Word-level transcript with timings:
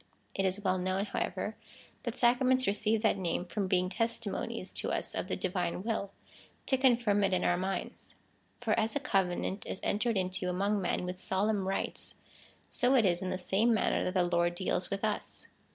It 0.33 0.45
is 0.45 0.63
well 0.63 0.79
kno^vn, 0.79 1.05
however, 1.05 1.55
that 2.01 2.17
sacraments 2.17 2.65
receive 2.65 3.03
that 3.03 3.19
name, 3.19 3.45
from 3.45 3.67
being 3.67 3.87
testimonies 3.87 4.73
to 4.73 4.91
us 4.91 5.13
of 5.13 5.27
the 5.27 5.35
divine 5.35 5.83
will, 5.83 6.09
to 6.65 6.75
confirm^ 6.75 7.23
it 7.23 7.33
in 7.35 7.43
our 7.43 7.55
minds. 7.55 8.15
For 8.57 8.73
as 8.79 8.95
a 8.95 8.99
covenant 8.99 9.67
is 9.67 9.79
entered 9.83 10.17
into 10.17 10.49
among 10.49 10.81
men 10.81 11.05
with 11.05 11.19
solemn 11.19 11.67
rites, 11.67 12.15
so 12.71 12.95
it 12.95 13.05
is 13.05 13.21
in 13.21 13.29
the 13.29 13.37
same 13.37 13.75
manner 13.75 14.03
that 14.03 14.15
the 14.15 14.23
Lord 14.23 14.55
deals 14.55 14.89
with 14.89 15.03
us. 15.05 15.45